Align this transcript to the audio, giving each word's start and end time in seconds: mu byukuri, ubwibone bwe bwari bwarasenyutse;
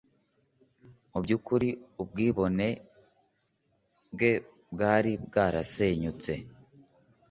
mu 1.11 1.19
byukuri, 1.23 1.69
ubwibone 2.01 2.67
bwe 4.13 4.31
bwari 4.73 5.11
bwarasenyutse; 5.25 6.33